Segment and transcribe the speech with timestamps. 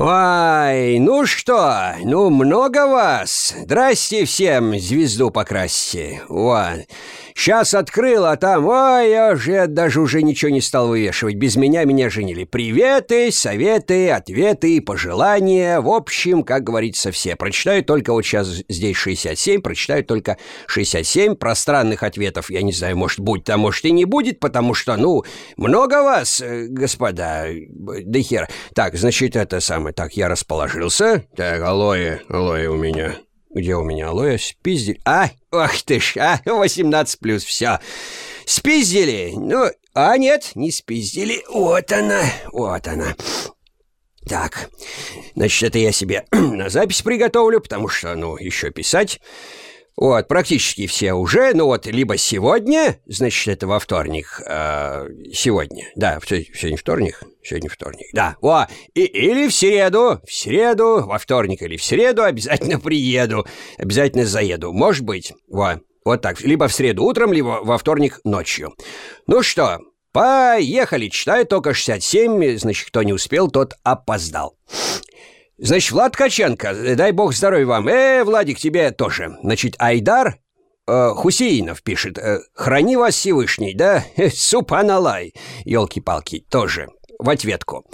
[0.00, 3.52] Ой, ну что, ну много вас.
[3.62, 6.22] Здрасте всем, звезду покрасьте.
[6.28, 6.84] Вон.
[7.38, 11.36] Сейчас открыл, а там, ой, я же даже уже ничего не стал вывешивать.
[11.36, 12.42] Без меня меня женили.
[12.42, 15.80] Приветы, советы, ответы, пожелания.
[15.80, 17.36] В общем, как говорится, все.
[17.36, 20.36] Прочитаю только вот сейчас здесь 67, прочитаю только
[20.66, 21.36] 67.
[21.36, 25.22] Пространных ответов, я не знаю, может, будет, а может и не будет, потому что, ну,
[25.56, 27.46] много вас, э, господа.
[27.68, 28.48] Да хер.
[28.74, 29.94] Так, значит, это самое.
[29.94, 31.24] Так, я расположился.
[31.36, 33.14] Так, алоэ, алоэ у меня.
[33.50, 34.38] Где у меня алоэ?
[34.38, 35.00] Спиздили.
[35.04, 37.80] А, ох ты ж, а, 18 плюс, все.
[38.44, 39.32] Спиздили.
[39.34, 41.42] Ну, а нет, не спиздили.
[41.48, 43.14] Вот она, вот она.
[44.28, 44.68] Так,
[45.34, 49.20] значит, это я себе на запись приготовлю, потому что, ну, еще писать.
[50.00, 56.20] Вот, практически все уже, ну вот, либо сегодня, значит, это во вторник, э, сегодня, да,
[56.24, 61.76] сегодня вторник, сегодня вторник, да, о, и, или в среду, в среду, во вторник или
[61.76, 63.44] в среду обязательно приеду,
[63.76, 68.76] обязательно заеду, может быть, во, вот так, либо в среду утром, либо во вторник ночью.
[69.26, 69.80] Ну что,
[70.12, 74.56] поехали, читаю только 67, значит, кто не успел, тот опоздал.
[75.58, 77.88] Значит, Влад Ткаченко, дай бог здоровья вам.
[77.88, 79.36] Э, Владик, тебе тоже.
[79.42, 80.38] Значит, Айдар
[80.86, 82.16] э, Хусеинов пишет.
[82.16, 84.04] Э, Храни вас Всевышний, да?
[84.32, 85.34] Супаналай.
[85.64, 86.88] Елки-палки, тоже.
[87.18, 87.84] В ответку.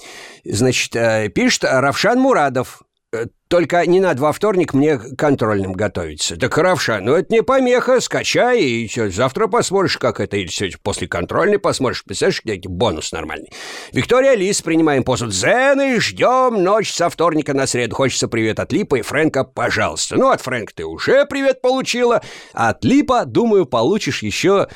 [0.45, 2.83] Значит, э, пишет Равшан Мурадов.
[3.15, 6.37] Э, только не надо во вторник мне контрольным готовиться.
[6.37, 10.71] Да Равша, ну это не помеха, скачай, и все, завтра посмотришь, как это, или все,
[10.83, 13.53] после контрольной посмотришь, представляешь, где бонус нормальный.
[13.93, 17.95] Виктория Лис, принимаем позу дзен и ждем ночь со вторника на среду.
[17.95, 20.17] Хочется привет от Липа и Фрэнка, пожалуйста.
[20.17, 22.23] Ну, от Фрэнка ты уже привет получила,
[22.55, 24.69] а от Липа, думаю, получишь еще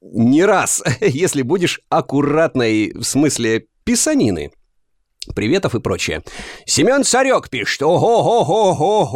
[0.00, 4.52] не раз, если будешь аккуратной в смысле писанины
[5.34, 6.22] приветов и прочее.
[6.66, 9.12] Семен Царек пишет, ого-го-го-го,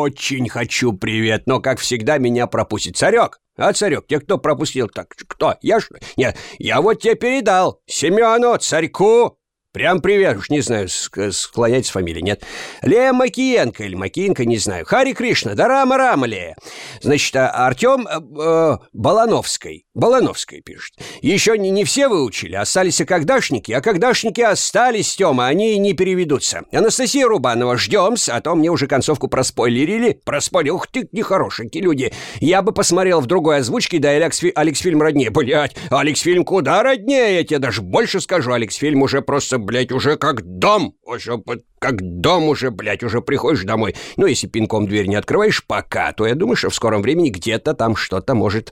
[0.00, 2.96] очень хочу привет, но, как всегда, меня пропустит.
[2.96, 4.88] Царек, а, Царек, те кто пропустил?
[4.88, 5.56] Так, кто?
[5.60, 5.96] Я что?
[6.16, 7.80] Нет, я вот тебе передал.
[7.86, 9.38] Семену, Царьку,
[9.72, 12.42] Прям привет, уж не знаю, склоняется фамилия, нет.
[12.82, 14.84] Лея Макиенко или Макиенко, не знаю.
[14.84, 16.56] Хари Кришна, да Рама Рамалея.
[17.00, 19.86] Значит, а Артем э, э, Балановской.
[19.94, 20.94] Балановской пишет.
[21.22, 26.62] Еще не, не все выучили, остались и когда-шники, а когда-шники остались, Тёма, они не переведутся.
[26.72, 30.20] Анастасия Рубанова, ждем а то мне уже концовку проспойлерили.
[30.24, 32.12] Проспойлерили, ух ты, нехорошенькие люди.
[32.40, 35.30] Я бы посмотрел в другой озвучке, да Алекс, Алекс фильм роднее.
[35.30, 38.52] Блять, Алекс фильм куда роднее, я тебе даже больше скажу.
[38.52, 40.94] Алекс фильм уже просто блядь, уже как дом.
[41.04, 41.40] Уже
[41.78, 43.94] как дом уже, блядь, уже приходишь домой.
[44.16, 47.74] Ну, если пинком дверь не открываешь пока, то я думаю, что в скором времени где-то
[47.74, 48.70] там что-то может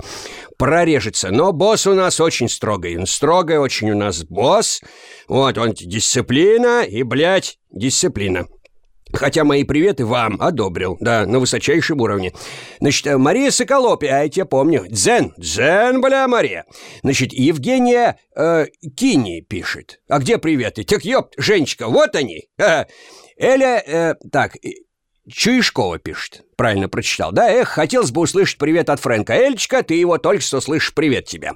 [0.58, 1.30] прорежется.
[1.30, 2.98] Но босс у нас очень строгий.
[2.98, 4.82] Он строгий очень у нас босс.
[5.26, 8.46] Вот, он дисциплина и, блядь, дисциплина.
[9.12, 12.32] Хотя мои приветы вам одобрил, да, на высочайшем уровне.
[12.80, 14.86] Значит, э, Мария Соколопи, а я тебя помню.
[14.88, 16.64] Дзен, дзен, бля, Мария.
[17.02, 18.66] Значит, Евгения э,
[18.96, 20.00] Кини пишет.
[20.08, 20.84] А где приветы?
[20.84, 22.48] Так, ёпт, Женечка, вот они.
[23.38, 24.56] Эля, э, так,
[25.30, 26.42] Чуишкова пишет.
[26.56, 27.30] Правильно прочитал.
[27.30, 29.32] Да, эх, хотелось бы услышать привет от Фрэнка.
[29.32, 30.92] Эльчка, ты его только что слышишь.
[30.92, 31.52] Привет тебе.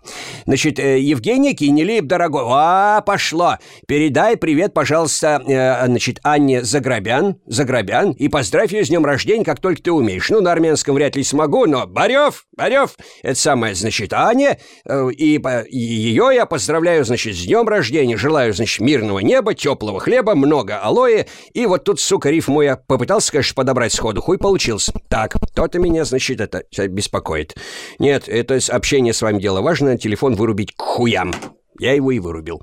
[0.47, 2.45] Значит, э, Евгений Кинелиев, дорогой.
[2.47, 3.57] А, пошло.
[3.89, 7.37] Передай привет, пожалуйста, э, значит, Анне Заграбян.
[7.47, 8.13] Заграбян.
[8.13, 10.31] И поздравь ее с днем рождения, как только ты умеешь.
[10.31, 14.61] Ну, на армянском вряд ли смогу, но Барев, Барев, это самое, значит, Аня.
[14.87, 18.17] Э, и, и ее я поздравляю, значит, с днем рождения.
[18.17, 21.27] Желаю, значит, мирного неба, теплого хлеба, много алоэ.
[21.55, 24.21] И вот тут, сука, рифму я попытался, конечно, подобрать сходу.
[24.21, 24.93] Хуй получился.
[25.09, 27.55] Так, то-то меня, значит, это беспокоит.
[28.01, 31.33] Нет, это общение с вами дело важно, телефон вырубить к хуям.
[31.79, 32.61] Я его и вырубил.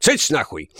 [0.00, 0.70] Цыц нахуй!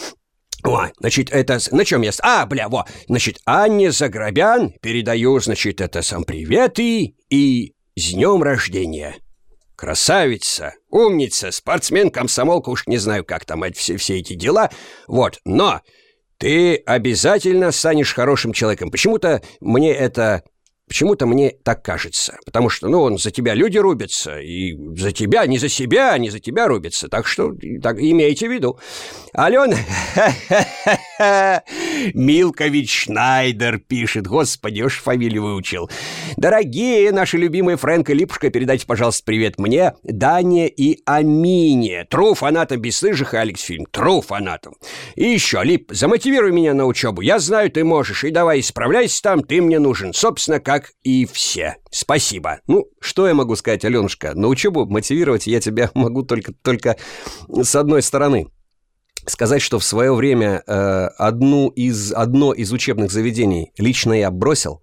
[0.65, 1.61] О, значит, это...
[1.71, 2.11] На чем я...
[2.23, 2.85] А, бля, во!
[3.07, 7.15] Значит, Анне Заграбян передаю, значит, это сам привет и...
[7.31, 9.15] И с днем рождения.
[9.77, 14.71] Красавица, умница, спортсмен, комсомолка, уж не знаю, как там все, все эти дела.
[15.07, 15.83] Вот, но
[16.43, 18.91] ты обязательно станешь хорошим человеком.
[18.91, 20.43] Почему-то мне это
[20.89, 22.37] Почему-то мне так кажется.
[22.45, 24.41] Потому что, ну, он за тебя люди рубятся.
[24.41, 27.09] И за тебя, не за себя, не за тебя рубятся.
[27.09, 28.79] Так что так, имейте в виду.
[29.33, 29.77] Алена...
[32.15, 34.27] Милкович Шнайдер пишет.
[34.27, 35.89] Господи, уж фамилию выучил.
[36.37, 42.07] Дорогие наши любимые Фрэнк и Липушка, передайте, пожалуйста, привет мне, Дане и Амине.
[42.11, 43.87] Тру фанатам бесстыжих и Алекс фильм.
[43.91, 44.75] Тру фанатам.
[45.15, 47.21] И еще, Лип, замотивируй меня на учебу.
[47.21, 48.25] Я знаю, ты можешь.
[48.25, 50.13] И давай исправляйся там, ты мне нужен.
[50.13, 51.77] Собственно, как как и все.
[51.91, 52.61] Спасибо.
[52.67, 54.33] Ну, что я могу сказать, Аленушка?
[54.35, 56.97] На учебу мотивировать я тебя могу только, только
[57.49, 58.49] с одной стороны.
[59.27, 64.81] сказать, что в свое время э, одну из, одно из учебных заведений лично я бросил,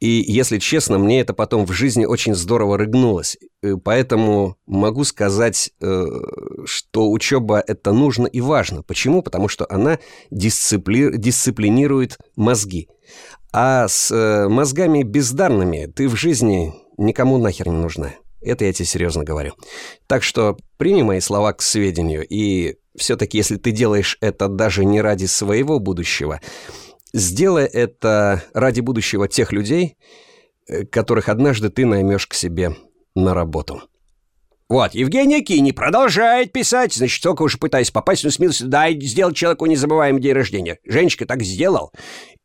[0.00, 3.38] и, если честно, мне это потом в жизни очень здорово рыгнулось.
[3.62, 6.04] Э, поэтому могу сказать, э,
[6.64, 8.82] что учеба– это нужно и важно.
[8.82, 9.22] Почему?
[9.22, 10.00] Потому что она
[10.32, 11.16] дисципли...
[11.16, 12.88] дисциплинирует мозги.
[13.56, 18.14] А с э, мозгами бездарными ты в жизни никому нахер не нужна.
[18.40, 19.52] Это я тебе серьезно говорю.
[20.08, 22.26] Так что прими мои слова к сведению.
[22.28, 26.40] И все-таки, если ты делаешь это даже не ради своего будущего,
[27.12, 29.98] сделай это ради будущего тех людей,
[30.66, 32.74] э, которых однажды ты наймешь к себе
[33.14, 33.82] на работу.
[34.68, 39.66] Вот, Евгения Кини продолжает писать, значит, только уже пытаясь попасть, но смелся, дай сделать человеку
[39.66, 40.78] незабываемый день рождения.
[40.84, 41.92] Женечка так сделал.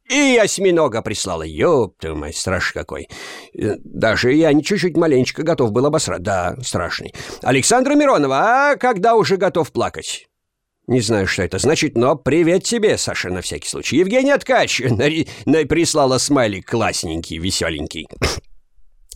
[0.09, 1.43] И осьминога прислала.
[1.43, 3.07] Ёб твою мать, страшный какой.
[3.53, 6.23] Э, даже я не чуть-чуть маленечко готов был обосрать.
[6.23, 7.13] Да, страшный.
[7.43, 10.27] Александра Миронова, а когда уже готов плакать?
[10.87, 13.97] Не знаю, что это значит, но привет тебе, Саша, на всякий случай.
[13.97, 14.81] Евгения Ткач
[15.69, 18.07] прислала смайлик классненький, веселенький.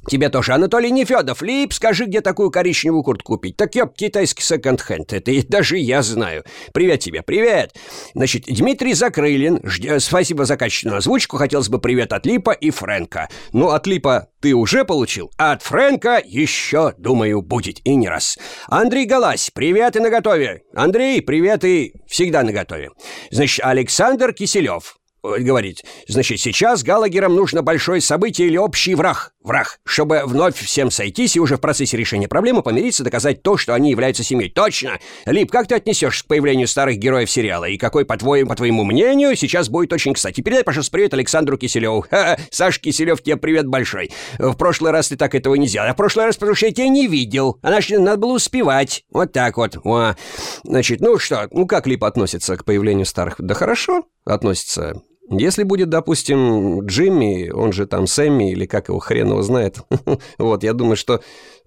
[0.08, 1.42] Тебе тоже, Анатолий Нефедов.
[1.42, 3.56] Лип, скажи, где такую коричневую куртку купить?
[3.56, 5.14] Так ёб, китайский секонд-хенд.
[5.14, 6.44] Это и даже я знаю.
[6.74, 7.76] Привет тебе, привет.
[8.14, 9.62] Значит, Дмитрий Закрылин.
[9.64, 10.02] Жд...
[10.02, 11.38] Спасибо за качественную озвучку.
[11.38, 13.30] Хотелось бы привет от Липа и Фрэнка.
[13.54, 15.32] Ну, от Липа ты уже получил?
[15.38, 18.38] А от Фрэнка еще, думаю, будет и не раз.
[18.68, 20.64] Андрей Галась, привет и наготове.
[20.76, 22.90] Андрей, привет и всегда наготове.
[23.32, 30.24] Значит, Александр Киселев говорит, значит, сейчас Галагерам нужно большое событие или общий враг, враг, чтобы
[30.26, 34.24] вновь всем сойтись и уже в процессе решения проблемы помириться, доказать то, что они являются
[34.24, 34.50] семьей.
[34.50, 35.00] Точно!
[35.26, 37.66] Лип, как ты отнесешься к появлению старых героев сериала?
[37.66, 40.42] И какой, по твоему, по твоему мнению, сейчас будет очень кстати?
[40.42, 42.06] Передай, пожалуйста, привет Александру Киселеву.
[42.10, 44.12] Ха -ха, Саш Киселев, тебе привет большой.
[44.38, 45.88] В прошлый раз ты так этого не сделал.
[45.88, 47.60] А в прошлый раз, потому что я тебя не видел.
[47.62, 49.06] А значит, надо было успевать.
[49.10, 49.78] Вот так вот.
[49.84, 50.16] О.
[50.64, 53.36] Значит, ну что, ну как Лип относится к появлению старых?
[53.40, 55.02] Да хорошо относится.
[55.30, 59.78] Если будет, допустим, Джимми, он же там Сэмми, или как его хрен его знает,
[60.38, 61.22] вот, я думаю, что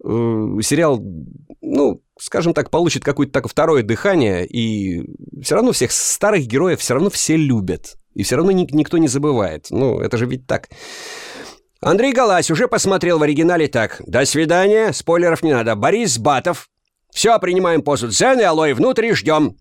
[0.05, 1.00] э, сериал,
[1.62, 5.03] ну, скажем так, получит какое-то такое второе дыхание, и
[5.43, 9.08] все равно всех старых героев все равно все любят, и все равно ни, никто не
[9.08, 9.69] забывает.
[9.70, 10.69] Ну, это же ведь так.
[11.81, 14.02] Андрей Галась уже посмотрел в оригинале так.
[14.06, 15.75] До свидания, спойлеров не надо.
[15.76, 16.69] Борис Батов.
[17.11, 19.56] Все, принимаем позу дзен и алоэ внутрь ждем.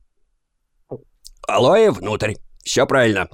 [1.48, 2.34] Алоэ внутрь.
[2.66, 3.30] Все правильно.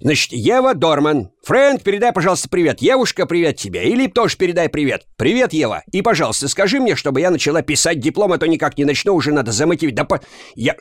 [0.00, 1.30] Значит, Ева Дорман.
[1.44, 2.82] Фрэнк, передай, пожалуйста, привет.
[2.82, 3.88] Евушка, привет тебе.
[3.88, 5.06] Или тоже передай привет.
[5.16, 5.82] Привет, Ева.
[5.90, 9.32] И, пожалуйста, скажи мне, чтобы я начала писать диплом, а то никак не начну, уже
[9.32, 9.94] надо замотивить.
[9.94, 10.20] Да по...
[10.54, 10.76] Я...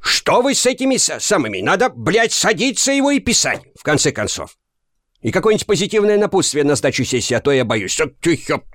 [0.00, 1.60] Что вы с этими самыми?
[1.60, 4.56] Надо, блядь, садиться его и писать, в конце концов.
[5.20, 7.96] И какое-нибудь позитивное напутствие на сдачу сессии, а то я боюсь.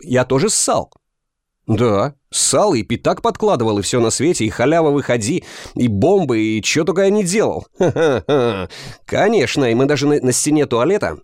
[0.02, 0.94] Я тоже ссал.
[1.68, 5.44] Да, ссал и пятак подкладывал, и все на свете, и халява выходи,
[5.76, 7.68] и бомбы, и что только я не делал.
[7.78, 8.70] Ха-ха-ха.
[9.06, 11.18] Конечно, и мы даже на, на стене туалета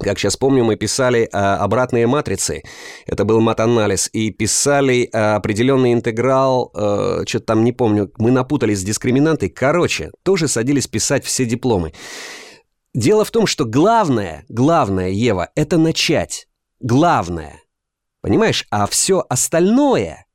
[0.00, 2.62] как сейчас помню, мы писали а, обратные матрицы.
[3.06, 4.08] Это был мат-анализ.
[4.12, 6.70] И писали а, определенный интеграл.
[6.74, 8.12] А, что-то там не помню.
[8.18, 9.48] Мы напутались с дискриминантой.
[9.48, 11.92] Короче, тоже садились писать все дипломы.
[12.94, 16.46] Дело в том, что главное, главное, Ева, это начать.
[16.80, 17.60] Главное.
[18.20, 18.66] Понимаешь?
[18.70, 20.26] А все остальное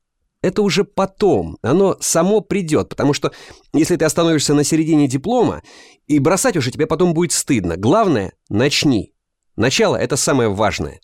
[0.44, 3.32] это уже потом, оно само придет, потому что
[3.72, 5.62] если ты остановишься на середине диплома,
[6.06, 7.78] и бросать уже тебе потом будет стыдно.
[7.78, 9.14] Главное– начни.
[9.56, 11.00] Начало– это самое важное.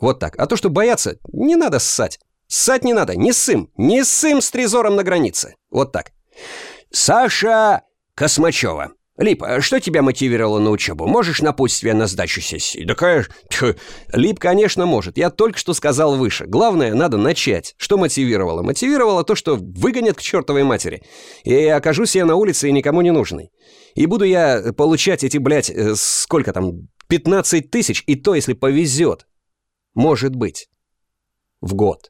[0.00, 0.36] Вот так.
[0.36, 2.18] А то, что бояться, не надо ссать.
[2.48, 5.54] Ссать не надо, не ссым, не ссым с трезором на границе.
[5.70, 6.10] Вот так.
[6.90, 7.82] Саша
[8.16, 8.90] Космачева.
[9.18, 11.06] Лип, а что тебя мотивировало на учебу?
[11.06, 12.82] Можешь напутствие на сдачу сессии?
[12.84, 13.34] Да, конечно.
[14.12, 15.18] Лип, конечно, может.
[15.18, 16.46] Я только что сказал выше.
[16.46, 17.74] Главное, надо начать.
[17.76, 18.62] Что мотивировало?
[18.62, 21.02] Мотивировало то, что выгонят к чертовой матери.
[21.44, 23.50] И окажусь я на улице и никому не нужный.
[23.94, 29.26] И буду я получать эти, блядь, э, сколько там, 15 тысяч, и то, если повезет.
[29.92, 30.68] Может быть.
[31.60, 32.08] В год.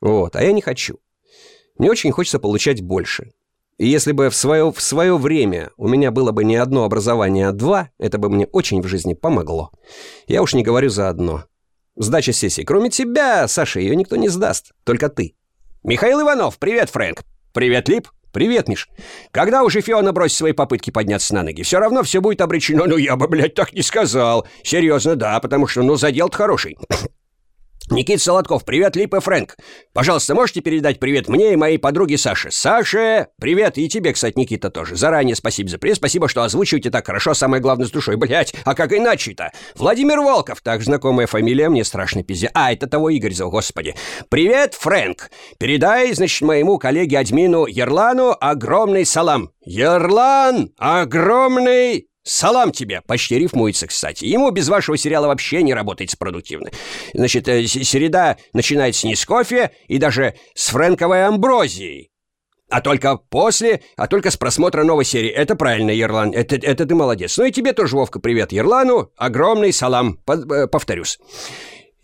[0.00, 0.98] Вот, а я не хочу.
[1.78, 3.32] Мне очень хочется получать больше.
[3.78, 7.48] И если бы в свое, в свое время у меня было бы не одно образование,
[7.48, 9.70] а два, это бы мне очень в жизни помогло.
[10.26, 11.44] Я уж не говорю за одно.
[11.94, 12.62] Сдача сессии.
[12.62, 14.72] Кроме тебя, Саша, ее никто не сдаст.
[14.84, 15.34] Только ты.
[15.82, 16.58] Михаил Иванов.
[16.58, 17.22] Привет, Фрэнк.
[17.52, 18.08] Привет, Лип.
[18.32, 18.88] Привет, Миш.
[19.30, 21.62] Когда уже Фиона бросит свои попытки подняться на ноги?
[21.62, 22.84] Все равно все будет обречено.
[22.86, 24.46] Ну, я бы, блядь, так не сказал.
[24.62, 26.76] Серьезно, да, потому что, ну, задел-то хороший.
[27.88, 29.56] Никит Солодков, привет, Лип и Фрэнк.
[29.92, 32.50] Пожалуйста, можете передать привет мне и моей подруге Саше?
[32.50, 34.96] Саше, привет, и тебе, кстати, Никита тоже.
[34.96, 38.16] Заранее спасибо за привет, спасибо, что озвучиваете так хорошо, самое главное с душой.
[38.16, 39.52] Блять, а как иначе-то?
[39.76, 42.50] Владимир Волков, так знакомая фамилия, мне страшно пизде.
[42.54, 43.94] А, это того Игорь зовут, господи.
[44.30, 45.30] Привет, Фрэнк.
[45.60, 49.50] Передай, значит, моему коллеге-админу Ерлану огромный салам.
[49.64, 53.02] Ерлан, огромный Салам тебе!
[53.02, 54.24] Почти рифмуется, кстати.
[54.24, 56.70] Ему без вашего сериала вообще не работает продуктивно.
[57.14, 62.10] Значит, э, середа начинается не с кофе и даже с фрэнковой амброзией.
[62.68, 65.30] А только после, а только с просмотра новой серии.
[65.30, 66.32] Это правильно, Ерлан.
[66.32, 67.38] Это, это ты молодец.
[67.38, 68.50] Ну и тебе тоже, Вовка, привет.
[68.50, 70.18] Ерлану огромный салам.
[70.26, 71.20] Э, повторюсь.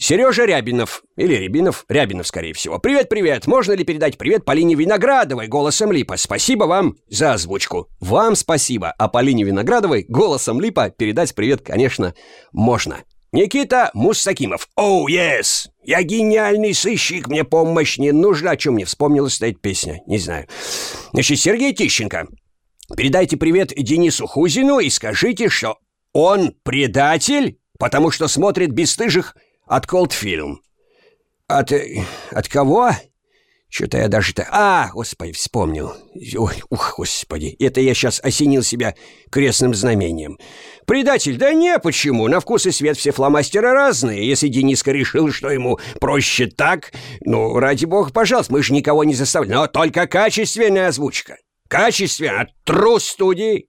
[0.02, 2.80] Сережа Рябинов, или Рябинов, Рябинов, скорее всего.
[2.80, 3.46] «Привет-привет!
[3.46, 6.16] Можно ли передать привет Полине Виноградовой голосом Липа?
[6.16, 7.86] Спасибо вам за озвучку».
[8.00, 12.14] Вам спасибо, а Полине Виноградовой голосом Липа передать привет, конечно,
[12.50, 13.04] можно.
[13.30, 14.68] Никита Муссакимов.
[14.74, 15.68] «Оу, oh, yes!
[15.84, 18.50] Я гениальный сыщик, мне помощь не нужна».
[18.50, 20.00] О чем мне вспомнилась стоит песня?
[20.08, 20.48] Не знаю.
[21.12, 22.26] Значит, Сергей Тищенко.
[22.96, 25.78] Передайте привет Денису Хузину и скажите, что
[26.12, 30.60] он предатель, потому что смотрит бесстыжих от Колдфильм.
[31.48, 31.72] От...
[31.72, 32.92] Э, от кого?
[33.68, 34.46] Что-то я даже-то...
[34.50, 35.94] А, господи, вспомнил.
[36.36, 38.94] Ой, ух, господи, это я сейчас осенил себя
[39.30, 40.38] крестным знамением.
[40.86, 41.38] Предатель?
[41.38, 42.28] Да не, почему?
[42.28, 44.28] На вкус и свет все фломастеры разные.
[44.28, 46.92] Если Дениска решил, что ему проще так,
[47.22, 49.62] ну, ради бога, пожалуйста, мы же никого не заставляем.
[49.62, 51.38] Но только качественная озвучка.
[51.68, 52.42] Качественная.
[52.42, 53.68] От Тру студии.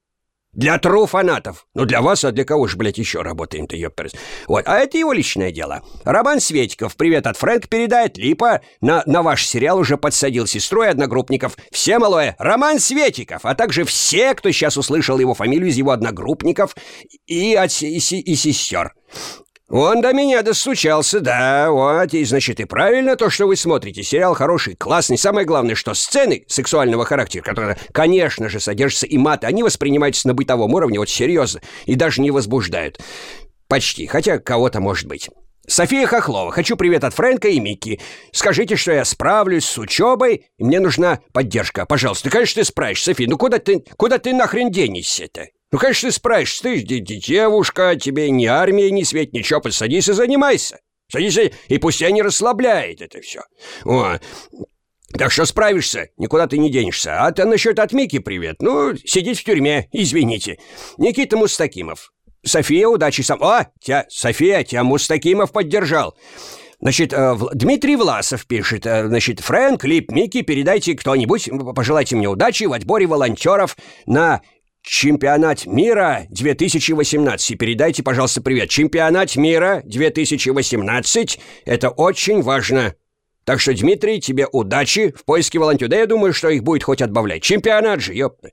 [0.54, 1.66] Для тру фанатов.
[1.74, 4.14] Ну, для вас, а для кого же, блядь, еще работаем-то, ёпперс?
[4.48, 5.82] Вот, а это его личное дело.
[6.04, 8.62] Роман Светиков, привет от Фрэнк, передает Липа.
[8.80, 11.58] На, на ваш сериал уже подсадил сестру и одногруппников.
[11.72, 12.36] Все малое.
[12.38, 16.76] Роман Светиков, а также все, кто сейчас услышал его фамилию из его одногруппников
[17.26, 18.94] и, от, и, и, и сестер.
[19.76, 24.04] Он до меня достучался, да, вот, и значит и правильно то, что вы смотрите.
[24.04, 25.18] Сериал хороший, классный.
[25.18, 30.36] Самое главное, что сцены сексуального характера, которые, конечно же, содержатся и маты, они воспринимаются на
[30.36, 33.00] бытовом уровне вот серьезно и даже не возбуждают.
[33.68, 35.32] Почти, хотя кого-то может быть.
[35.66, 38.00] София Хохлова, хочу привет от Фрэнка и Микки.
[38.32, 41.88] Скажите, что я справлюсь с учебой, и мне нужна поддержка.
[41.88, 43.28] Пожалуйста, конечно, ты справишься, София.
[43.28, 45.48] Ну куда ты, куда ты нахрен денешься-то?
[45.74, 50.78] Ну, конечно, ты справишься, ты девушка, тебе ни армия, ни свет, ничего, посадись и занимайся.
[51.12, 53.42] Садись и пусть тебя не расслабляет это все.
[53.84, 54.20] О,
[55.18, 57.26] так что справишься, никуда ты не денешься.
[57.26, 58.58] А ты насчет от Мики привет.
[58.62, 60.60] Ну, сидеть в тюрьме, извините.
[61.00, 62.14] Никита Мустакимов.
[62.46, 63.42] София, удачи сам.
[63.42, 66.16] О, тебя, София, тебя Мустакимов поддержал.
[66.82, 72.66] Значит, э, Дмитрий Власов пишет, э, значит, Фрэнк, Лип, Микки, передайте кто-нибудь, пожелайте мне удачи
[72.66, 73.76] в отборе волонтеров
[74.06, 74.42] на
[74.84, 77.58] Чемпионат мира 2018.
[77.58, 78.70] передайте, пожалуйста, привет.
[78.70, 81.40] Чемпионат мира 2018.
[81.66, 82.94] Это очень важно.
[83.46, 85.90] Так что, Дмитрий, тебе удачи в поиске волонтеров.
[85.92, 87.44] Да я думаю, что их будет хоть отбавлять.
[87.44, 88.52] Чемпионат же, ёпта.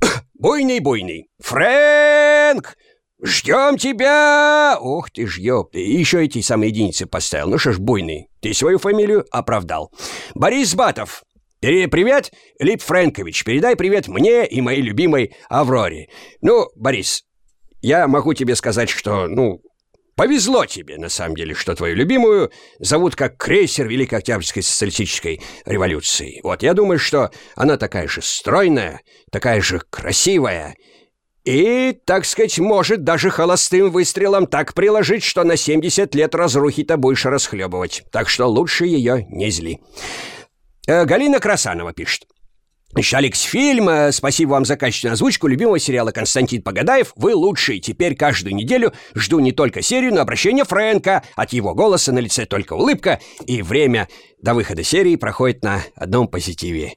[0.38, 1.28] Буйный-буйный.
[1.40, 2.76] Фрэнк!
[3.22, 4.76] Ждем тебя!
[4.78, 5.78] Ух ты ж, ёпта.
[5.78, 7.48] И еще эти самые единицы поставил.
[7.48, 8.28] Ну что ж, буйный.
[8.40, 9.90] Ты свою фамилию оправдал.
[10.34, 11.22] Борис Батов.
[11.64, 16.10] «Привет, Лип Фрэнкович, передай привет мне и моей любимой Авроре.
[16.42, 17.24] Ну, Борис,
[17.80, 19.62] я могу тебе сказать, что, ну,
[20.14, 26.38] повезло тебе, на самом деле, что твою любимую зовут как крейсер Великой Октябрьской социалистической революции.
[26.42, 29.00] Вот, я думаю, что она такая же стройная,
[29.32, 30.74] такая же красивая,
[31.44, 37.24] и, так сказать, может даже холостым выстрелом так приложить, что на 70 лет разрухи-то будешь
[37.24, 38.02] расхлебывать.
[38.12, 39.80] Так что лучше ее не зли.
[40.86, 42.26] Э, Галина Красанова пишет.
[42.92, 47.12] Значит, Алекс Фильм, э, спасибо вам за качественную озвучку любимого сериала Константин Погадаев.
[47.16, 47.80] Вы лучший.
[47.80, 51.24] Теперь каждую неделю жду не только серию, но обращение Фрэнка.
[51.34, 53.20] От его голоса на лице только улыбка.
[53.46, 54.08] И время
[54.40, 56.92] до выхода серии проходит на одном позитиве.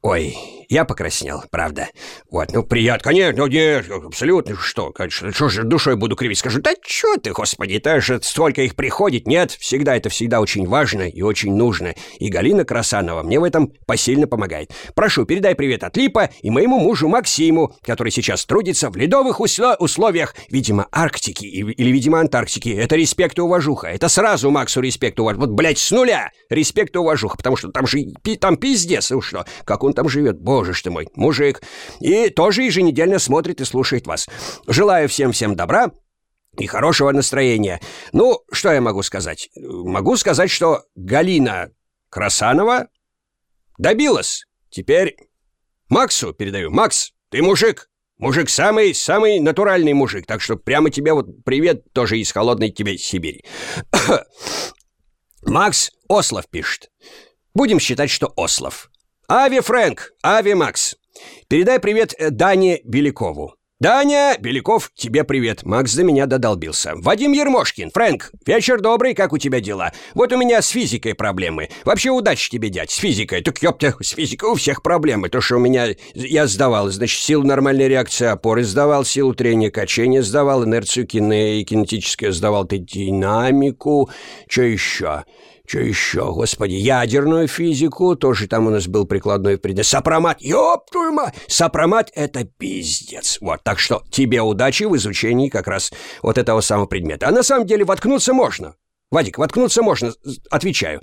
[0.00, 0.36] Ой,
[0.68, 1.88] я покраснел, правда.
[2.30, 6.60] Вот, ну, приятно, конечно, ну, нет, абсолютно, что, конечно, что же душой буду кривить, скажу,
[6.60, 11.02] да что ты, господи, это же столько их приходит, нет, всегда это всегда очень важно
[11.02, 14.72] и очень нужно, и Галина Красанова мне в этом посильно помогает.
[14.94, 19.76] Прошу, передай привет от Липа и моему мужу Максиму, который сейчас трудится в ледовых усло
[19.78, 22.70] условиях, видимо, Арктики или, видимо, Антарктики.
[22.70, 26.94] Это респект и уважуха, это сразу Максу респект и уважуха, вот, блядь, с нуля респект
[26.96, 27.98] и уважуха, потому что там же,
[28.40, 31.60] там пиздец, и что, как он там живет, боже боже ж ты мой, мужик.
[32.00, 34.26] И тоже еженедельно смотрит и слушает вас.
[34.66, 35.90] Желаю всем-всем добра,
[36.58, 37.78] и хорошего настроения.
[38.12, 39.50] Ну, что я могу сказать?
[39.54, 41.72] Могу сказать, что Галина
[42.08, 42.88] Красанова
[43.76, 44.46] добилась.
[44.70, 45.16] Теперь
[45.90, 46.70] Максу передаю.
[46.70, 47.90] Макс, ты мужик.
[48.16, 50.24] Мужик самый, самый натуральный мужик.
[50.24, 53.44] Так что прямо тебе вот привет тоже из холодной тебе Сибири.
[55.42, 56.90] Макс Ослов пишет.
[57.52, 58.90] Будем считать, что Ослов.
[59.28, 60.94] Ави Фрэнк, Ави Макс.
[61.48, 63.54] Передай привет э, Дане Белякову.
[63.78, 65.62] «Даня, Беляков, тебе привет.
[65.64, 66.94] Макс за меня додолбился.
[66.96, 69.92] Вадим Ермошкин, Фрэнк, вечер добрый, как у тебя дела?
[70.14, 71.68] Вот у меня с физикой проблемы.
[71.84, 73.42] Вообще удачи тебе, дядь, с физикой.
[73.42, 75.28] Так ёпта, с физикой у всех проблемы.
[75.28, 75.88] То, что у меня...
[76.14, 82.32] Я сдавал, значит, силу нормальной реакции опоры сдавал, силу трения качения сдавал, инерцию кине кинетическое
[82.32, 84.08] сдавал, ты динамику.
[84.48, 85.24] Что еще?
[85.66, 89.86] Что еще, господи, ядерную физику, тоже там у нас был прикладной предмет.
[89.86, 91.34] Сопромат, ёб твою мать!
[91.48, 93.38] Сопромат— это пиздец.
[93.40, 95.92] Вот, так что тебе удачи в изучении как раз
[96.22, 97.28] вот этого самого предмета.
[97.28, 98.76] А на самом деле воткнуться можно.
[99.10, 100.12] Вадик, воткнуться можно,
[100.50, 101.00] отвечаю.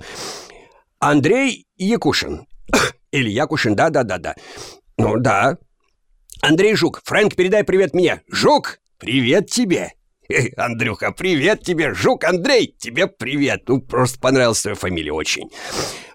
[0.98, 2.46] Андрей Якушин.
[3.10, 4.34] Или Якушин, да-да-да-да.
[4.96, 5.58] Ну, да.
[6.40, 8.22] Андрей Жук, Фрэнк, передай привет мне.
[8.30, 9.92] Жук, привет тебе.
[10.56, 11.94] Андрюха, привет тебе!
[11.94, 13.64] Жук Андрей, тебе привет!
[13.68, 15.50] Ну, просто понравилась твоя фамилия очень.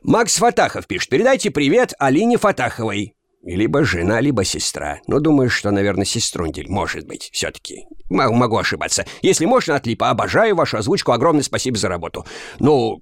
[0.02, 3.16] Макс Фатахов пишет, передайте привет Алине Фатаховой.
[3.42, 5.00] Либо жена, либо сестра.
[5.08, 7.86] Но думаю, что, наверное, сеструндель, может быть, все-таки.
[8.10, 9.06] Могу ошибаться.
[9.22, 10.10] Если можно, отлипа.
[10.10, 11.14] Обожаю вашу озвучку.
[11.14, 12.26] Огромное спасибо за работу.
[12.60, 13.02] Ну,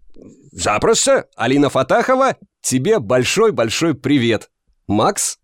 [0.52, 1.26] запросто.
[1.36, 4.52] Алина Фатахова, тебе большой-большой привет.
[4.86, 5.40] Макс?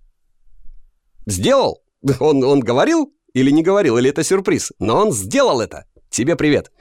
[1.26, 1.82] Сделал?
[2.20, 3.12] Он, он говорил?
[3.34, 4.72] Или не говорил, или это сюрприз.
[4.80, 5.86] Но он сделал это.
[6.10, 6.72] Тебе привет.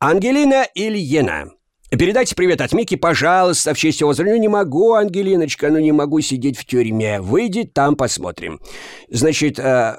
[0.00, 1.50] Ангелина Ильина.
[1.90, 6.20] Передайте привет от Мики, пожалуйста, в честь его Ну, не могу, Ангелиночка, ну не могу
[6.20, 7.20] сидеть в тюрьме.
[7.20, 8.60] Выйдет, там посмотрим.
[9.08, 9.96] Значит, э,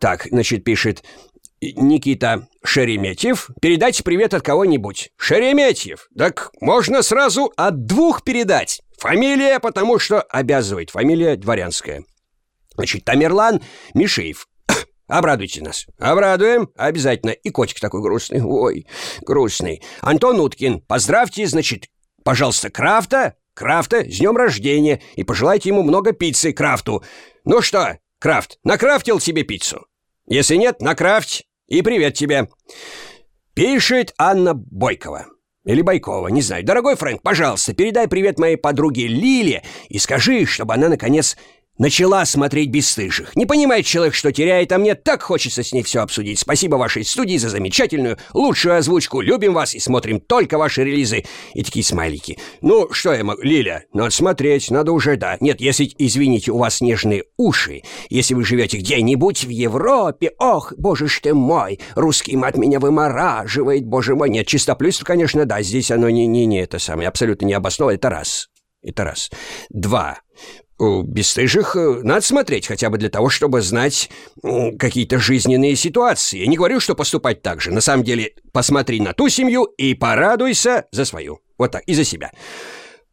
[0.00, 1.04] так, значит, пишет
[1.60, 3.50] Никита Шереметьев.
[3.60, 5.10] Передайте привет от кого-нибудь.
[5.16, 6.08] Шереметьев.
[6.16, 8.82] Так можно сразу от двух передать.
[8.98, 10.90] Фамилия, потому что обязывает.
[10.90, 12.04] Фамилия дворянская.
[12.74, 13.60] Значит, Тамерлан
[13.94, 14.46] Мишеев.
[15.12, 15.84] Обрадуйте нас.
[15.98, 16.70] Обрадуем.
[16.74, 17.32] Обязательно.
[17.32, 18.40] И котик такой грустный.
[18.42, 18.86] Ой,
[19.20, 19.82] грустный.
[20.00, 20.80] Антон Уткин.
[20.80, 21.88] Поздравьте, значит,
[22.24, 23.34] пожалуйста, Крафта.
[23.52, 25.02] Крафта с днем рождения.
[25.14, 27.04] И пожелайте ему много пиццы, Крафту.
[27.44, 29.84] Ну что, Крафт, накрафтил себе пиццу?
[30.26, 31.44] Если нет, накрафть.
[31.66, 32.48] И привет тебе.
[33.52, 35.26] Пишет Анна Бойкова.
[35.66, 36.64] Или Байкова, не знаю.
[36.64, 41.36] Дорогой Фрэнк, пожалуйста, передай привет моей подруге Лиле и скажи, чтобы она, наконец,
[41.78, 43.34] Начала смотреть «Бесстыжих».
[43.34, 46.38] Не понимает человек, что теряет, а мне так хочется с ней все обсудить.
[46.38, 49.22] Спасибо вашей студии за замечательную, лучшую озвучку.
[49.22, 51.24] Любим вас и смотрим только ваши релизы.
[51.54, 52.38] И такие смайлики.
[52.60, 53.40] Ну, что я могу...
[53.40, 55.38] Лиля, надо смотреть, надо уже, да.
[55.40, 61.08] Нет, если, извините, у вас нежные уши, если вы живете где-нибудь в Европе, ох, боже
[61.08, 64.28] ж ты мой, русский мат меня вымораживает, боже мой.
[64.28, 67.94] Нет, чистоплюйство, конечно, да, здесь оно не, не, не это самое, абсолютно не обосновано.
[67.94, 68.48] Это раз.
[68.82, 69.30] Это раз.
[69.70, 70.18] Два.
[71.02, 74.10] Бесстыжих э, надо смотреть хотя бы для того, чтобы знать
[74.78, 76.40] какие-то жизненные ситуации.
[76.40, 77.70] Я не говорю, что поступать так же.
[77.70, 81.40] На самом деле, посмотри на ту семью и порадуйся за свою.
[81.58, 82.32] Вот так, и за себя.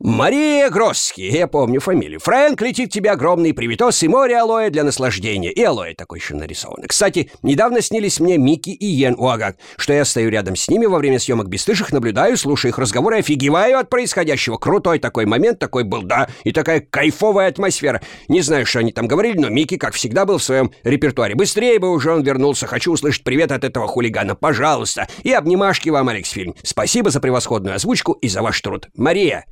[0.01, 2.21] Мария Гросски, я помню фамилию.
[2.21, 5.51] Фрэнк, летит тебе огромный привитос и море алоэ для наслаждения.
[5.51, 6.87] И алоэ такой еще нарисовано.
[6.87, 10.99] Кстати, недавно снились мне Микки и Йен Уагак, что я стою рядом с ними во
[10.99, 14.55] время съемок «Бесстыжих», наблюдаю, слушаю их разговоры, офигеваю от происходящего.
[14.55, 18.01] Крутой такой момент, такой был, да, и такая кайфовая атмосфера.
[18.29, 21.35] Не знаю, что они там говорили, но Микки, как всегда, был в своем репертуаре.
[21.35, 22.67] Быстрее бы уже он вернулся.
[22.67, 25.09] Хочу услышать привет от этого хулигана, пожалуйста.
[25.23, 26.55] И обнимашки вам, Алекс Фильм.
[26.63, 28.87] Спасибо за превосходную озвучку и за ваш труд.
[28.95, 29.43] Мария.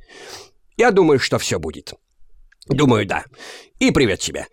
[0.78, 1.92] Я думаю, что все будет.
[2.68, 3.24] Думаю, да.
[3.80, 4.46] И привет тебе.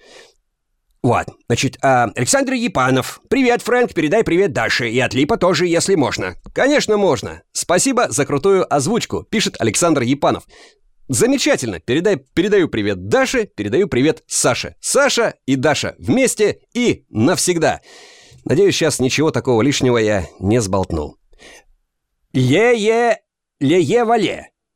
[1.03, 3.21] Вот, значит, а, Александр Епанов.
[3.29, 4.89] Привет, Фрэнк, передай привет Даше.
[4.89, 6.33] И от Липа тоже, если можно.
[6.51, 7.43] Конечно, можно.
[7.51, 10.47] Спасибо за крутую озвучку, пишет Александр Епанов.
[11.07, 11.79] Замечательно.
[11.79, 14.77] Передай, передаю привет Даше, передаю привет Саше.
[14.79, 17.81] Саша и Даша вместе и навсегда.
[18.43, 21.17] Надеюсь, сейчас ничего такого лишнего я не сболтнул.
[22.33, 23.15] Ле-е-ле-е-вале.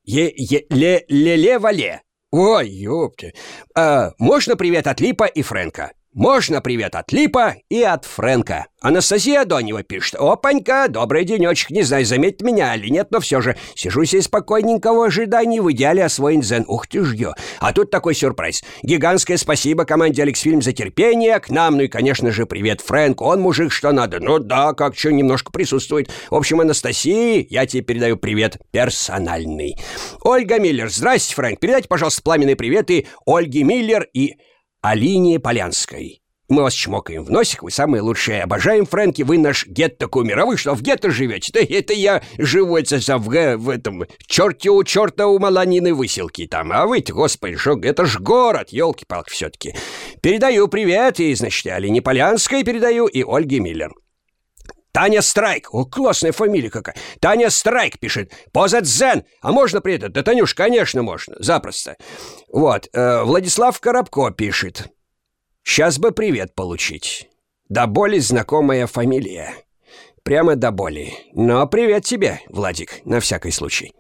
[0.10, 2.02] Е-е-ле-ле-ле-вале.
[2.32, 3.34] Ой, ёпте.
[3.76, 5.92] А, можно привет от Липа и Фрэнка?
[6.16, 8.66] Можно привет от Липа и от Фрэнка.
[8.82, 10.16] Анастасия Донева пишет.
[10.16, 11.70] Опанька, добрый денечек.
[11.70, 15.72] Не знаю, заметит меня или нет, но все же сижу себе спокойненько в ожидании, в
[15.72, 16.66] идеале освоен дзен.
[16.68, 17.34] Ух ты ж ё.
[17.60, 18.64] А тут такой сюрприз.
[18.82, 21.78] Гигантское спасибо команде Алекс-фильм за терпение к нам.
[21.78, 23.22] Ну и, конечно же, привет Фрэнк.
[23.22, 24.20] Он мужик, что надо.
[24.20, 26.10] Ну да, как что, немножко присутствует.
[26.32, 29.78] В общем, Анастасии, я тебе передаю привет персональный.
[30.24, 30.90] Ольга Миллер.
[30.90, 31.60] Здрасте, Фрэнк.
[31.60, 34.38] Передайте, пожалуйста, пламенные приветы Ольге Миллер и
[34.82, 36.22] Алине Полянской.
[36.48, 38.42] Мы вас чмокаем в носик, вы самые лучшие.
[38.42, 40.40] Обожаем, Фрэнки, вы наш гетто-кумир.
[40.40, 41.52] А вы что, в гетто живете?
[41.54, 44.06] Да это я живу это в, в этом...
[44.26, 46.72] Черте у черта у Маланины выселки там.
[46.72, 49.76] А вы господи, что, это ж город, елки-палки все-таки.
[50.22, 53.92] Передаю привет, и, значит, Алине Полянской передаю, и Ольге Миллер.
[54.92, 55.74] Таня Страйк.
[55.74, 56.96] О, классная фамилия какая.
[57.20, 58.32] Таня Страйк пишет.
[58.52, 59.24] Поза дзен.
[59.42, 60.12] А можно при этом?
[60.12, 61.36] Да, Танюш, конечно, можно.
[61.40, 61.98] Запросто.
[62.52, 62.90] Вот.
[62.94, 64.88] Э, Владислав Коробко пишет.
[65.64, 67.30] Сейчас бы привет получить.
[67.70, 69.54] До боли знакомая фамилия.
[70.24, 71.14] Прямо до боли.
[71.34, 73.94] Но привет тебе, Владик, на всякий случай.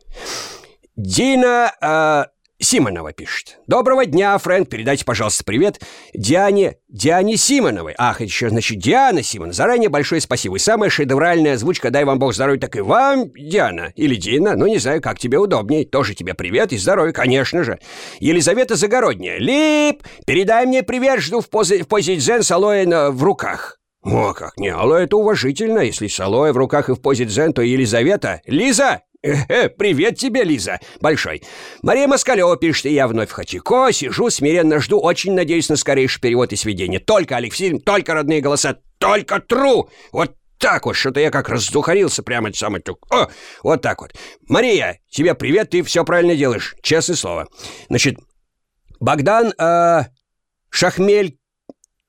[0.95, 1.71] Дина...
[1.81, 3.59] Э, Симонова пишет.
[3.67, 5.81] Доброго дня, Фрэнк, передайте, пожалуйста, привет
[6.13, 7.95] Диане, Диане Симоновой.
[7.97, 9.53] Ах, еще, значит, Диана Симон.
[9.53, 10.57] Заранее большое спасибо.
[10.57, 13.93] И самая шедевральная озвучка «Дай вам Бог здоровья», так и вам, Диана.
[13.95, 15.85] Или Дина, ну, не знаю, как тебе удобнее.
[15.85, 17.79] Тоже тебе привет и здоровья, конечно же.
[18.19, 19.37] Елизавета Загородняя.
[19.37, 23.78] Лип, передай мне привет, жду в позе, в позе дзен с алоэ в руках.
[24.01, 25.79] О, как, не, алоэ это уважительно.
[25.79, 28.41] Если с алоэ в руках и в позе дзен, то Елизавета.
[28.45, 31.43] Лиза, Э, привет тебе, Лиза, большой.
[31.81, 36.21] Мария Москалева пишет, и я вновь в Хатико, сижу, смиренно жду, очень надеюсь на скорейший
[36.21, 37.01] перевод и сведение.
[37.01, 39.89] Только Алексей, только родные голоса, только тру.
[40.13, 43.05] Вот так вот, что-то я как раздухарился прямо самый тук.
[43.13, 43.27] О,
[43.61, 44.13] вот так вот.
[44.47, 47.49] Мария, тебе привет, ты все правильно делаешь, честное слово.
[47.89, 48.19] Значит,
[49.01, 50.03] Богдан э,
[50.69, 51.37] Шахмель...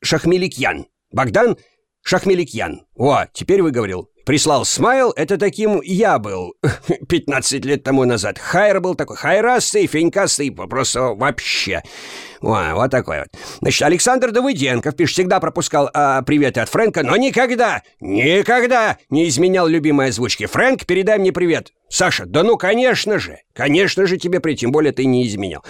[0.00, 0.86] Шахмеликьян.
[1.12, 1.56] Богдан
[2.02, 2.82] Шахмеликьян.
[2.96, 4.10] О, теперь выговорил.
[4.26, 6.54] Прислал смайл, это таким я был
[7.08, 8.38] 15 лет тому назад.
[8.38, 11.82] Хайр был такой, хайрастый, фенькастый, просто вообще.
[12.42, 13.28] О, вот такой вот.
[13.60, 19.66] Значит, Александр Давыденков, пишет, всегда пропускал а, приветы от Фрэнка, но никогда, никогда не изменял
[19.66, 20.46] любимой озвучки.
[20.46, 21.72] Фрэнк, передай мне привет.
[21.90, 25.64] Саша, да ну, конечно же, конечно же тебе при, тем более ты не изменял.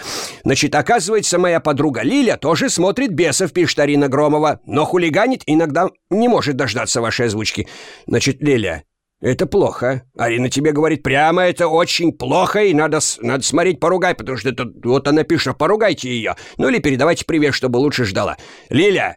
[0.44, 6.28] Значит, оказывается, моя подруга Лиля тоже смотрит бесов, пишет Арина Громова, но хулиганит иногда не
[6.28, 7.68] может дождаться вашей озвучки.
[8.06, 8.84] Значит, Лиля,
[9.20, 10.02] это плохо.
[10.16, 14.64] Арина тебе говорит прямо, это очень плохо, и надо, надо смотреть, поругай, потому что это,
[14.82, 16.36] вот она пишет, поругайте ее.
[16.56, 18.36] Ну или передавайте привет, чтобы лучше ждала.
[18.70, 19.16] Лиля,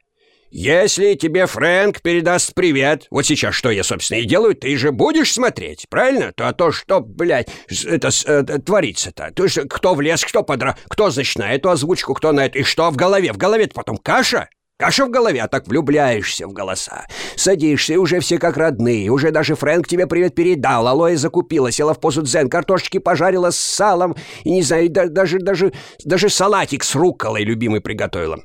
[0.51, 5.33] если тебе Фрэнк передаст привет, вот сейчас что я, собственно, и делаю, ты же будешь
[5.33, 6.31] смотреть, правильно?
[6.31, 7.49] То, а то что, блядь,
[7.85, 9.31] это э, творится-то?
[9.31, 10.77] То есть кто в лес, кто подра...
[10.89, 12.59] Кто, значит, на эту озвучку, кто на это...
[12.59, 13.33] И что в голове?
[13.33, 14.47] В голове-то потом каша?
[14.83, 17.07] Каша в голове, а так влюбляешься в голоса.
[17.37, 19.09] Садишься, и уже все как родные.
[19.11, 20.85] Уже даже Фрэнк тебе привет передал.
[20.89, 24.13] Алоэ закупила, села в позу дзен, картошечки пожарила с салом.
[24.43, 25.71] И не знаю, да, даже, даже,
[26.03, 28.39] даже салатик с рукколой любимый приготовила.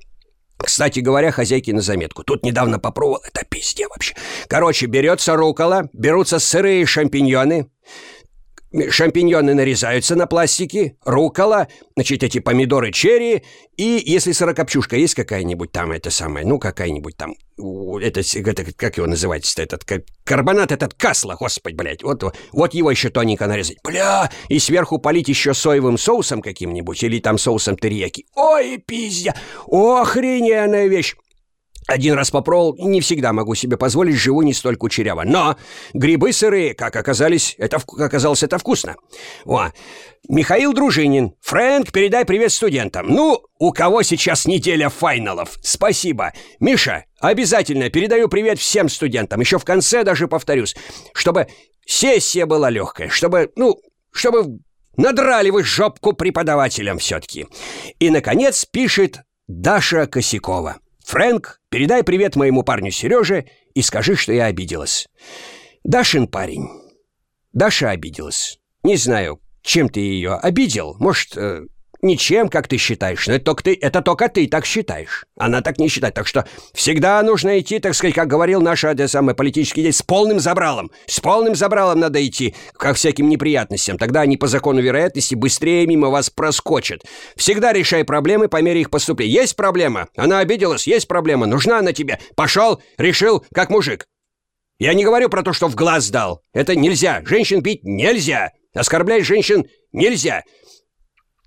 [0.59, 2.23] Кстати говоря, хозяйки на заметку.
[2.23, 4.15] Тут недавно попробовал, это пизде вообще.
[4.47, 7.69] Короче, берется рукола, берутся сырые шампиньоны,
[8.91, 13.43] Шампиньоны нарезаются на пластике, рукола, значит, эти помидоры черри,
[13.79, 17.35] и если сырокопчушка есть какая-нибудь там, это самое, ну, какая-нибудь там,
[18.03, 19.85] это, это как его называется этот
[20.25, 25.29] карбонат этот касла, господи, блядь, вот, вот его еще тоненько нарезать, бля, и сверху полить
[25.29, 28.27] еще соевым соусом каким-нибудь, или там соусом терияки.
[28.35, 29.35] Ой, пиздя,
[29.67, 31.15] охрененная вещь.
[31.89, 35.23] Один раз попробовал, не всегда могу себе позволить, живу не столь кучеряво.
[35.25, 35.57] Но
[35.95, 38.97] грибы сырые, как оказались, это, оказалось, это вкусно.
[39.47, 39.71] О,
[40.29, 41.33] Михаил Дружинин.
[41.41, 43.07] Фрэнк, передай привет студентам.
[43.09, 45.57] Ну, у кого сейчас неделя файналов?
[45.63, 46.35] Спасибо.
[46.61, 49.41] Миша, обязательно передаю привет всем студентам.
[49.41, 50.77] Еще в конце даже повторюсь,
[51.15, 51.47] чтобы
[51.87, 53.81] сессия была легкая, чтобы, ну,
[54.13, 54.59] чтобы
[54.99, 57.47] надрали вы жопку преподавателям все-таки.
[57.99, 60.77] И, наконец, пишет Даша Косякова.
[61.09, 65.09] «Фрэнк, передай привет моему парню Сереже и скажи, что я обиделась».
[65.83, 66.69] Дашин парень.
[67.55, 68.59] Даша обиделась.
[68.83, 70.97] Не знаю, чем ты ее обидел.
[70.99, 71.63] Может, э,
[72.01, 75.25] Ничем, как ты считаешь, но это только ты, это только ты так считаешь.
[75.37, 76.15] Она так не считает.
[76.15, 80.03] Так что всегда нужно идти, так сказать, как говорил наш это самый политический деятель, с
[80.03, 80.93] полным забралом.
[81.07, 83.99] С полным забралом надо идти, ко всяким неприятностям.
[83.99, 87.03] Тогда они по закону вероятности быстрее мимо вас проскочат.
[87.37, 89.33] Всегда решай проблемы по мере их поступления.
[89.33, 90.07] Есть проблема?
[90.17, 90.87] Она обиделась?
[90.87, 91.47] Есть проблема?
[91.47, 92.21] Нужна она тебе?
[92.37, 94.07] Пошел, решил, как мужик.
[94.79, 96.43] Я не говорю про то, что в глаз дал.
[96.53, 97.23] Это нельзя.
[97.27, 98.53] Женщин бить нельзя.
[98.73, 100.45] Оскорблять женщин нельзя.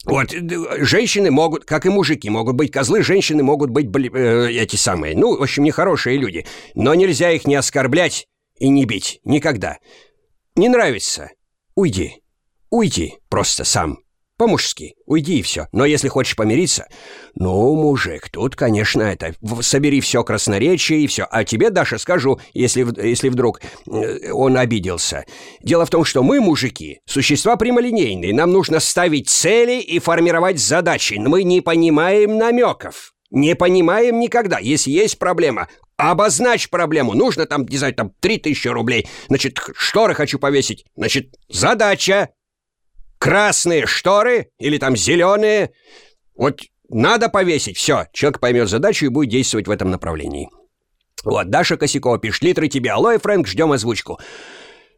[0.06, 5.16] Вот, женщины могут, как и мужики, могут быть козлы, женщины могут быть э, эти самые,
[5.16, 6.46] ну, в общем, нехорошие люди.
[6.74, 9.20] Но нельзя их не оскорблять и не бить.
[9.24, 9.78] Никогда.
[10.56, 11.30] Не нравится?
[11.76, 12.24] Уйди.
[12.72, 14.00] Уйди просто сам.
[14.42, 14.96] По-мужски.
[15.06, 15.68] Уйди и все.
[15.72, 16.88] Но если хочешь помириться...
[17.36, 19.36] Ну, мужик, тут, конечно, это...
[19.62, 21.28] Собери все красноречие и все.
[21.30, 25.26] А тебе, Даша, скажу, если, если вдруг э, он обиделся.
[25.62, 28.34] Дело в том, что мы, мужики, существа прямолинейные.
[28.34, 31.20] Нам нужно ставить цели и формировать задачи.
[31.20, 33.14] Мы не понимаем намеков.
[33.30, 34.58] Не понимаем никогда.
[34.58, 37.14] Если есть проблема, обозначь проблему.
[37.14, 39.08] Нужно там, не знаю, там 3000 рублей.
[39.28, 40.84] Значит, шторы хочу повесить.
[40.96, 42.30] Значит, задача
[43.22, 45.72] красные шторы или там зеленые.
[46.36, 47.78] Вот надо повесить.
[47.78, 50.50] Все, человек поймет задачу и будет действовать в этом направлении.
[51.24, 54.20] Вот, Даша Косякова пишет, литры тебе алоэ, Фрэнк, ждем озвучку.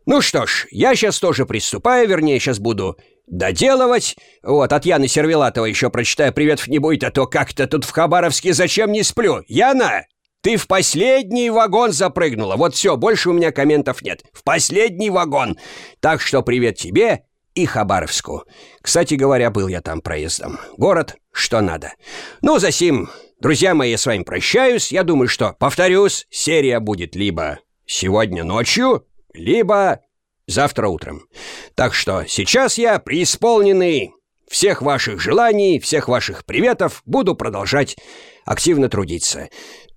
[0.05, 4.15] Ну что ж, я сейчас тоже приступаю, вернее, сейчас буду доделывать.
[4.41, 8.53] Вот, от Яны Сервелатова еще прочитаю «Приветов не будет», а то как-то тут в Хабаровске
[8.53, 9.43] зачем не сплю.
[9.47, 10.05] Яна,
[10.39, 12.55] ты в последний вагон запрыгнула.
[12.55, 14.23] Вот все, больше у меня комментов нет.
[14.31, 15.57] В последний вагон.
[15.99, 18.43] Так что привет тебе и Хабаровску.
[18.81, 20.59] Кстати говоря, был я там проездом.
[20.77, 21.93] Город, что надо.
[22.41, 24.91] Ну, за сим, друзья мои, я с вами прощаюсь.
[24.91, 29.99] Я думаю, что, повторюсь, серия будет либо сегодня ночью, либо
[30.47, 31.27] завтра утром.
[31.75, 34.13] Так что сейчас я, преисполненный
[34.47, 37.97] всех ваших желаний, всех ваших приветов, буду продолжать
[38.45, 39.49] активно трудиться.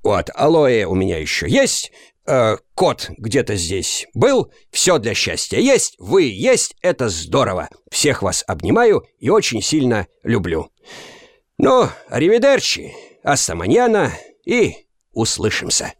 [0.03, 1.93] Вот, алоэ у меня еще есть,
[2.27, 7.69] э, кот где-то здесь был, все для счастья есть, вы есть, это здорово.
[7.91, 10.71] Всех вас обнимаю и очень сильно люблю.
[11.59, 14.13] Ну, аривидерчи, астаманьяна
[14.45, 15.95] и услышимся.